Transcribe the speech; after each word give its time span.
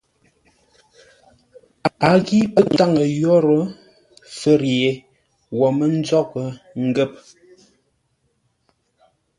A 2.09 2.11
ghîʼ 2.25 2.45
pə́ 2.53 2.63
táŋə 2.77 3.03
yórə́ 3.21 3.61
fə̌r 4.39 4.61
yé 4.79 4.89
wo 5.57 5.67
mə́ 5.77 5.87
nzóghʼə 5.97 6.45
ngə̂p. 6.87 7.13